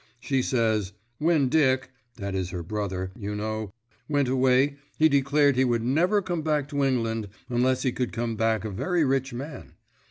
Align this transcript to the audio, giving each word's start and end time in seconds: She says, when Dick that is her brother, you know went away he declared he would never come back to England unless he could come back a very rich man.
She 0.19 0.41
says, 0.41 0.93
when 1.19 1.47
Dick 1.47 1.91
that 2.15 2.33
is 2.33 2.49
her 2.49 2.63
brother, 2.63 3.11
you 3.15 3.35
know 3.35 3.71
went 4.09 4.27
away 4.29 4.77
he 4.97 5.07
declared 5.07 5.55
he 5.55 5.63
would 5.63 5.83
never 5.83 6.23
come 6.23 6.41
back 6.41 6.67
to 6.69 6.83
England 6.83 7.27
unless 7.49 7.83
he 7.83 7.91
could 7.91 8.11
come 8.11 8.35
back 8.35 8.65
a 8.65 8.71
very 8.71 9.05
rich 9.05 9.31
man. 9.31 9.73